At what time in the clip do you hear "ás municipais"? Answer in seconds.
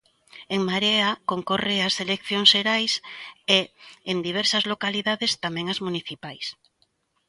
5.73-6.45